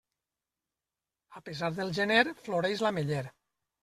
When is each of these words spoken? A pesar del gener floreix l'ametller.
A 1.39 1.41
pesar 1.49 1.69
del 1.79 1.91
gener 1.97 2.23
floreix 2.47 2.81
l'ametller. 2.87 3.21